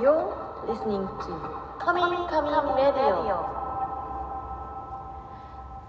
[0.00, 0.34] You're
[0.66, 1.30] listening to
[1.78, 3.62] Coming Coming Radio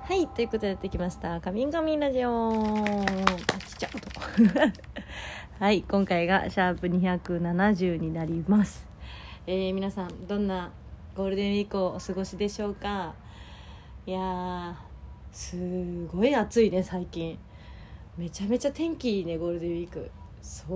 [0.05, 1.41] はい、ということでやってきました。
[1.41, 2.51] カミンカミンラジオ。
[2.51, 4.71] あ、ちっちゃい音。
[5.59, 8.85] はい、今回がシャープ270になります。
[9.47, 10.71] えー、皆さん、どんな
[11.15, 13.15] ゴールデンウィークをお過ごしでしょうか？
[14.05, 14.75] いやー、
[15.31, 17.39] すごい暑いね、最近。
[18.15, 20.11] めちゃめちゃ天気いいね、ゴールデンウィーク。
[20.41, 20.69] そう。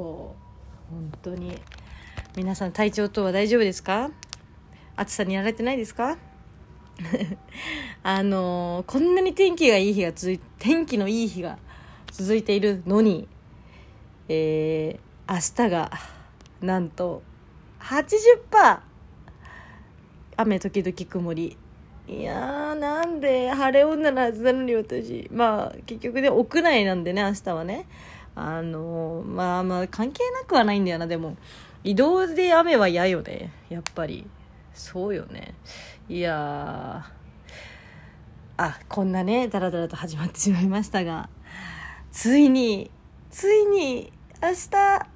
[0.90, 1.60] 本当に。
[2.38, 4.12] 皆さん、体調等は大丈夫ですか？
[4.96, 6.18] 暑さにやられてないですか？
[8.04, 11.58] あのーこんなに天気がいい日が続い天気のいい日が
[12.12, 13.28] 続いているのに、
[14.30, 15.92] えー、明日が
[16.62, 17.24] なんと
[17.80, 18.80] 80%
[20.38, 21.58] 雨時々曇り。
[22.08, 25.28] いやーなんで晴れ女のはずなのに私。
[25.34, 27.88] まあ結局ね屋内なんでね明日はね。
[28.36, 31.36] あのーまあまあ関係なくはないんだよなでも。
[31.84, 33.52] 移動で雨は嫌よね。
[33.70, 34.28] やっぱり。
[34.74, 35.56] そうよね。
[36.08, 37.06] いや
[38.58, 41.30] あこんなねダラダラと始まってしまいましたが。
[42.12, 42.92] ついに
[43.30, 45.08] ついに明日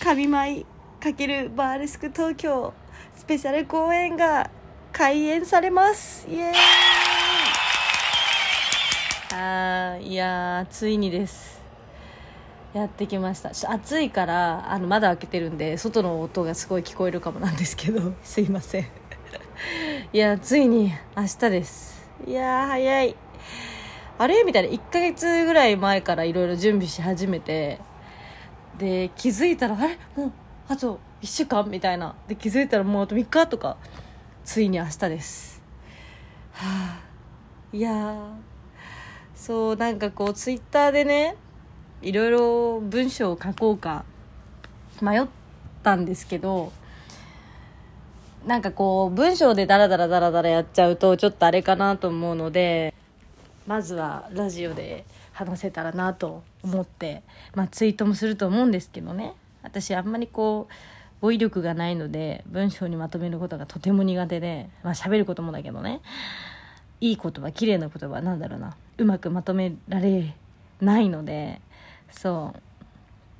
[0.00, 0.66] 神舞
[1.00, 2.72] ×バーレスク東京
[3.16, 4.50] スペシャル公演が
[4.92, 6.26] 開演されます。
[6.28, 6.54] イエーイ。
[9.32, 11.59] あーいやついにです。
[12.72, 13.50] やってきました。
[13.50, 18.86] 暑いからあの窓開けてるんで外の音がすごい聞こえるかもなんですけど すいません。
[20.12, 22.08] いやついに明日です。
[22.26, 23.16] いや早い。
[24.18, 24.44] あれ？
[24.44, 24.68] みたいな。
[24.68, 27.80] 1ヶ月ぐらい前からいろいろ準備し始めて
[28.78, 29.98] で気づいたらあれ？
[30.16, 30.32] もう
[30.68, 31.68] あと1週間？
[31.68, 32.14] みたいな。
[32.28, 33.76] で気づいたらもうあと3日とか
[34.44, 35.60] ついに明日です。
[36.52, 36.66] は
[36.98, 37.00] あ
[37.72, 38.14] いや
[39.34, 41.36] そうなんかこうツイッターでね
[42.02, 44.04] いろいろ文章を書こうか
[45.02, 45.26] 迷っ
[45.82, 46.72] たんですけど
[48.46, 52.94] なんかこう文章でダラダラダラダラやっちゃうとちょっとあれかなと思うので
[53.66, 57.22] まずはラジオで話せたらなと思って、
[57.54, 59.34] まあ、ツイートもすると思うんですけどね。
[59.62, 66.00] 私あんまりこう語彙力がないので文章にまとめることがとても苦手でまあ喋ることもだけどね。
[67.02, 68.74] いい言葉綺麗な言葉なんだろうな。
[68.98, 70.34] うまくまとめられ
[70.80, 71.60] ないので
[72.10, 72.60] そう。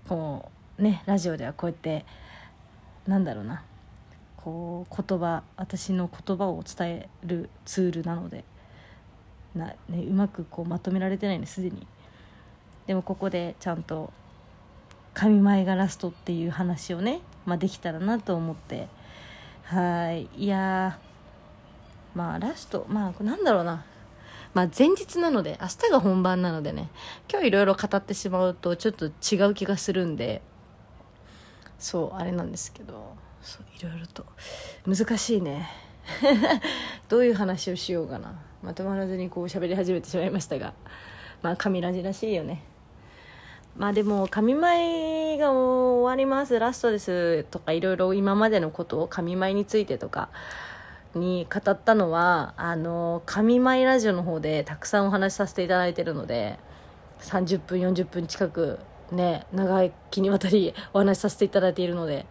[0.08, 2.04] こうねラジオではこうやって
[3.06, 3.62] なんだろうな。
[4.36, 8.44] こう言葉私の言葉を伝えるツールなので
[9.54, 11.86] な、ね、うまくこうまとめられてないんですでに。
[12.86, 14.12] でもここでちゃんと
[15.12, 18.88] 「神前がラスト」っていう話をね、まあ、できたらなと思って。
[19.64, 20.28] はい。
[20.36, 20.98] いや
[22.14, 22.86] まあラスト。
[22.88, 23.84] まあなんだろうな。
[24.54, 26.88] まあ前日なので明日が本番なのでね
[27.30, 30.42] 今日いろいろ語ってしまうとちょっと違う気がするんで
[31.78, 34.26] そうあれなんですけどそういろいろと
[34.86, 35.68] 難しいね。
[37.08, 38.34] どういう話をしようかな。
[38.62, 40.74] まとまらずにこう喋り始めてしまいましたが
[41.40, 42.62] まあ神ラジらしいよね。
[43.76, 50.28] まあでも神舞が終わりますラストですとかいろいろ今までのことを神舞についてとか
[51.14, 56.58] に語ったのはあの神舞ラジオの方でたくさんお話しさせていただいてるので
[57.20, 58.78] 30分40分近く
[59.10, 62.26] ね長い気にわたり お話しさせていただいているので、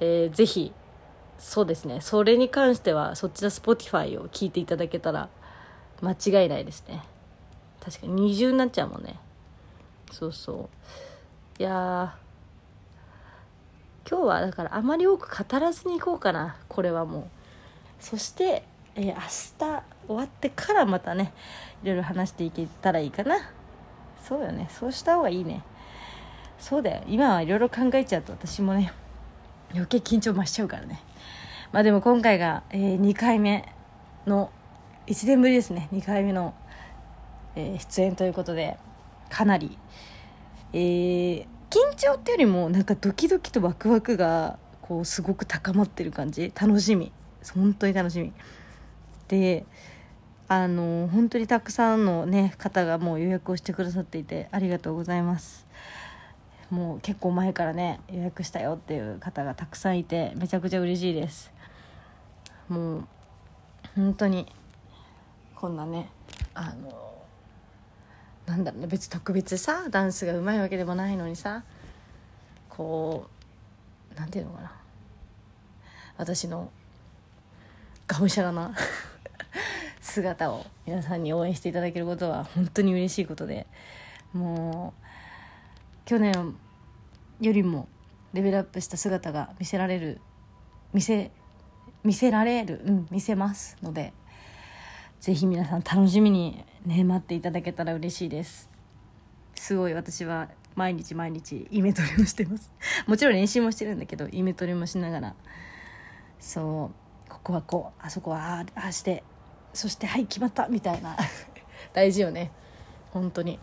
[0.00, 0.72] えーぜひ
[1.36, 5.28] そうですねそれに関してはそっちの Spotify を聞いていただけたら
[6.00, 7.02] 間違いないですね。
[7.84, 9.18] 確かに二重になっちゃうもんね。
[10.10, 10.70] そうそ
[11.58, 11.62] う。
[11.62, 12.16] いや
[14.08, 17.43] 今日はだからあまり多く語らずにいこうかなこれはもう。
[18.04, 18.62] そして、
[18.96, 21.32] えー明日終わってからまたね
[21.82, 23.36] いろいろ話していけたらいいかな。
[24.22, 24.68] そうよね。
[24.70, 25.62] そうした方がいいね。
[26.58, 27.02] そうだよ。
[27.08, 28.92] 今はいろいろ考えちゃうと私もね
[29.72, 31.00] 余計緊張増しちゃうからね。
[31.72, 33.72] まあでも今回が、え2回目
[34.26, 34.50] の
[35.06, 35.88] 1年ぶりですね。
[35.90, 36.52] 2回目の、
[37.56, 38.76] えー出演ということで
[39.30, 39.78] かなり、
[40.74, 46.52] えー緊張っていうよりもなんかドキドキとワクワクがこうすごく高まってる感じ。
[46.54, 47.10] 楽しみ。
[47.52, 48.32] 本当に楽しみ。
[49.28, 49.64] で
[50.46, 55.66] あの本当にたくさんの、ね、方がもう予約をしてくださっていてありがとうございます。
[56.70, 61.52] もう結構前からね予約したよっていう方がたくさんいてめちゃくちゃ嬉しいです。
[62.68, 63.04] もう
[63.94, 64.46] 本当に
[65.54, 66.10] こんなね
[66.54, 67.22] あの
[68.46, 71.64] なんだろうね別特別さダンスがうまいわけでもないのにさ
[72.68, 73.28] こ
[74.14, 74.72] うなんていうのかな。
[76.16, 76.70] 私の
[78.06, 78.74] がむしゃらな
[80.00, 83.66] 姿を皆さんに応援していただけることは本当に嬉しいことで
[84.32, 85.04] もう
[86.04, 86.56] 去年
[87.40, 87.88] よりも
[88.32, 90.20] レベルアップした姿が見せられる
[90.92, 91.30] 見せ
[92.02, 94.12] 見せられるうん見せますので
[95.24, 98.68] ぜひ皆さん楽しみにね待っていただけたら嬉しいです。
[99.54, 102.70] すごい私は毎日毎日イメトレをしてます。
[103.06, 105.34] もちろん練習もしてるんだけどイメトレもしながら。
[106.38, 107.03] そう。
[107.28, 109.22] ここはこうあそこはああして
[109.72, 111.16] そしてはい決まったみたいな。
[111.92, 112.50] 大事よね。
[113.12, 113.58] 本当に。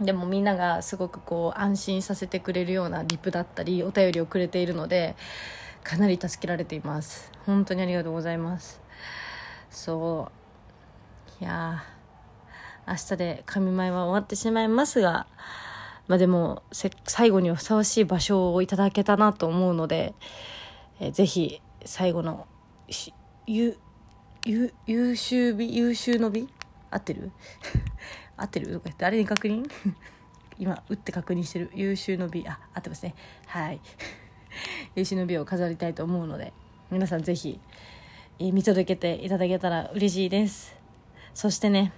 [0.00, 5.16] でもみんながすごくこう安心させてくれるようなリプだったりお便りをくれているので
[5.82, 7.30] かなり助けられています。
[7.46, 8.80] 本当にありがとうございます。
[9.70, 10.30] そ
[11.40, 11.42] う。
[11.42, 11.84] いや
[12.88, 15.26] 明日で神前は終わってしまいますが
[16.08, 16.62] まあでも
[17.04, 20.14] 最後にはふさわしい場所をいただけたなと思うので、
[21.00, 22.46] えー、ぜひ最後の
[23.46, 23.76] ゆ
[24.46, 26.48] 優秀日優秀の日？
[26.90, 27.32] 合ってる？
[28.36, 28.66] 合ってる？
[28.68, 29.68] とか言って誰に確認？
[30.58, 31.70] 今打って確認してる。
[31.74, 33.14] 優秀の美あ合ってますね。
[33.46, 33.80] はい。
[34.94, 36.52] 優秀の美を飾りたいと思うので
[36.90, 37.60] 皆さんぜひ、
[38.38, 40.76] えー、見届けていただけたら嬉しいです。
[41.34, 41.92] そしてね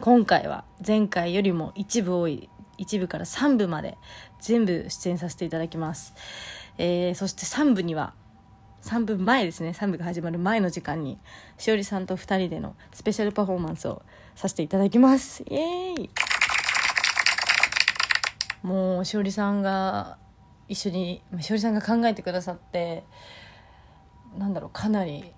[0.00, 2.48] 今回は前回よりも一部多い
[2.78, 3.96] 1部から3部まで
[4.40, 6.14] 全部出演させていただきます、
[6.78, 8.14] えー、そして3部には
[8.84, 9.70] 3部前ですね。
[9.70, 11.18] 3部が始まる前の時間に
[11.56, 14.02] しおりさんと2人でのスペシャルパフォーマンスを
[14.34, 15.42] させていただきます。
[15.44, 16.10] イエーイ。
[18.62, 20.18] もうしおりさんが
[20.68, 23.04] 一緒にしおりさんが考えてくださって
[24.38, 25.32] なんだろうかなり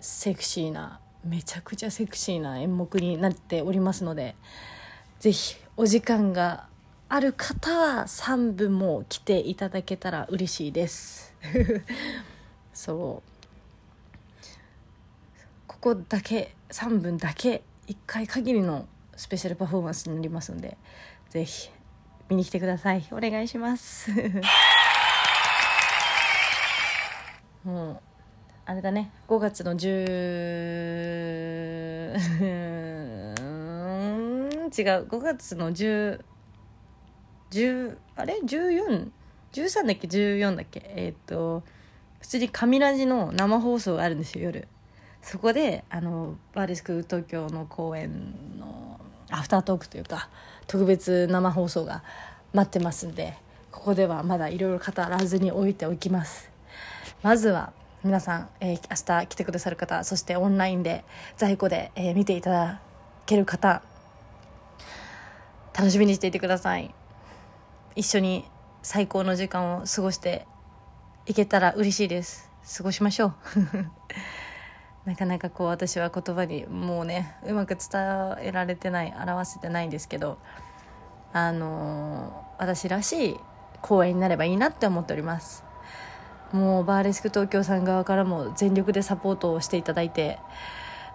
[0.00, 4.36] セクシーなめちゃくちゃセクシーな演目になっておりますので
[5.18, 6.68] ぜひお時間が
[7.08, 11.32] ある方は3部も来ていただけたら嬉しいです。
[12.74, 13.28] そう。
[15.68, 20.76] ここだけ3分だけ1回限りのスペシャルパフォーマンスになりますので
[21.30, 21.70] ぜひ
[22.28, 23.06] 見に来てください。
[23.12, 24.10] お願いします。
[27.62, 28.00] もう
[28.64, 29.12] あれだね。
[29.28, 32.16] 5月の10
[34.76, 35.06] 違う。
[35.06, 36.20] 5月の10
[37.50, 40.82] 10あれ？1413だっけ？14だっけ？
[40.94, 41.62] えっ、と
[42.20, 44.68] 普通に神ラジの生放送があるんですよ夜。
[45.22, 49.00] そこであのバーレスク東京の公演の
[49.30, 50.28] アフタートークというか
[50.68, 52.04] 特別生放送が
[52.52, 53.34] 待ってますんで
[53.72, 56.50] ここではまだいろいろ語らずに置いておきます。
[57.22, 57.72] まずは
[58.04, 61.04] 皆さん、えー、明日来てくださる方そしてオンラインで
[61.36, 62.80] 在庫で、えー、見ていただ
[63.24, 63.82] ける方
[65.76, 66.94] 楽しみにしていてください。
[67.96, 68.44] 一緒に
[68.82, 70.46] 最高の時間を過ごして
[71.24, 72.50] いけたら嬉しいです。
[72.76, 73.34] 過ごしましょう。
[75.08, 80.36] なかなかこう私は言葉にもうねうまく伝えられてない表せてないんですけど
[81.32, 83.40] あの私らしい
[83.80, 85.64] 公演になればいいなって思っております。
[86.52, 90.38] もうバーレスク東京さん側からも全力でサポートをしていただいて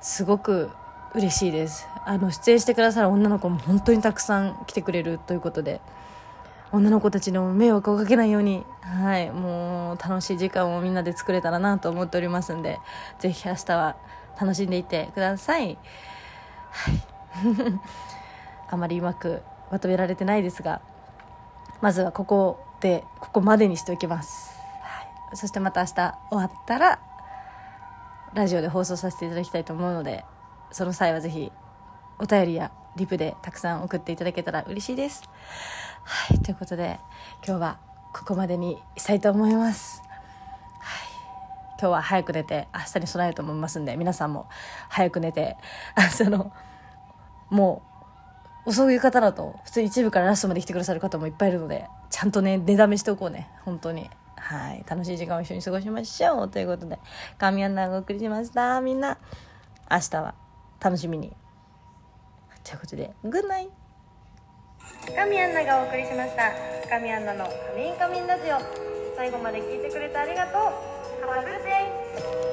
[0.02, 0.72] すごく
[1.14, 1.88] 嬉しいです。
[2.06, 5.80] あの出演してくださる女の子も本当にたくさん来てくれるということで
[6.72, 12.80] 女の子たちの迷惑をかけないようにはいもう楽しい時間をみんなで作れたらなと思っておりますんで
[13.20, 13.98] ぜひ明日は
[14.40, 15.78] 楽しんでいってください。
[16.72, 17.12] はい。
[18.70, 19.42] あまりうまく
[19.72, 20.82] まとめられてないですが
[21.82, 27.00] まずはここでここまでにしておきます、はい、そしてまた明日終わったら
[28.34, 30.26] ラジオで放送させていただきたいと思うので
[30.72, 31.52] その際はぜひ
[32.20, 35.24] お便りやリプでたくさん送っていただけたら嬉しいです。
[36.04, 37.00] はい、ということで
[37.46, 37.80] 今日は
[38.14, 40.02] ここまでにしたいと思います。
[40.80, 41.08] はい、
[41.80, 44.48] 今日は早く寝て明日に備えると思いますんで皆さんも
[44.90, 45.58] 早く寝て
[45.98, 46.52] 明日の
[47.50, 47.84] も
[48.66, 57.00] う遅い方だと普通一部からラストまで来てくださる方もいっぱいいるのでちゃんとね寝だめしておこうね本当にはい楽しい時間を一緒に過ごしましょうということで
[57.38, 59.18] 神アンナがお送りしましたみんな
[59.90, 60.36] 明日は
[60.80, 61.34] 楽しみに
[62.72, 63.12] ということで。
[63.26, 63.70] グッナイ
[65.14, 66.54] 神アンナがお送りしました。
[66.90, 68.58] 神アンナの「カミンカミンラジオ」
[69.18, 70.62] 最後まで聞いてくれてありがとう。
[71.22, 72.51] Have a good day!